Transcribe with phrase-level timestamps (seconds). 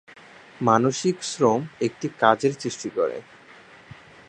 [0.61, 3.17] মানসিক শ্রম একটি কাজের সৃষ্টি করে।